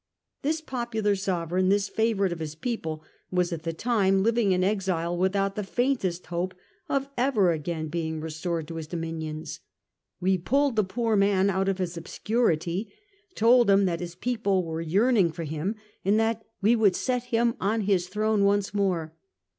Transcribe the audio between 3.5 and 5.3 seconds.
at the time living in exile,